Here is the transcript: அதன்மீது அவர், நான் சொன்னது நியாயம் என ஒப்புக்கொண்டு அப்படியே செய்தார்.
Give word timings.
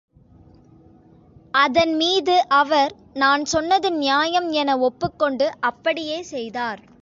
அதன்மீது 1.53 2.35
அவர், 2.51 2.93
நான் 3.13 3.43
சொன்னது 3.45 3.91
நியாயம் 3.97 4.49
என 4.53 4.77
ஒப்புக்கொண்டு 4.79 5.47
அப்படியே 5.61 6.19
செய்தார். 6.23 6.81